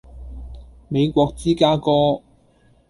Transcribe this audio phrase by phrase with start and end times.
[0.87, 2.23] 美國芝加哥